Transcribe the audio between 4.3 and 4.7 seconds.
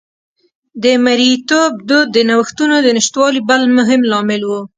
و